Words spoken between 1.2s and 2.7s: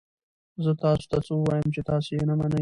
څه ووایم چې تاسو یې نه منئ؟